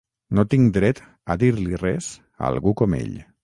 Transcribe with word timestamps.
No 0.37 0.45
tinc 0.53 0.71
dret 0.77 1.01
a 1.33 1.37
dir-li 1.45 1.79
res 1.85 2.11
a 2.27 2.51
algú 2.51 2.77
com 2.83 3.01
ell. 3.05 3.17